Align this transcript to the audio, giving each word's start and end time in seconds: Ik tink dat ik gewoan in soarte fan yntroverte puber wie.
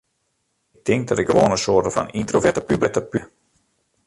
Ik 0.73 0.83
tink 0.83 1.07
dat 1.07 1.17
ik 1.17 1.29
gewoan 1.29 1.49
in 1.51 1.57
soarte 1.63 1.91
fan 1.95 2.09
yntroverte 2.19 2.61
puber 2.67 2.91
wie. 3.11 3.25